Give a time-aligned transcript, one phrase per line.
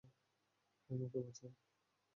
[0.89, 1.49] ক্যাম, ওকে বাঁচাও!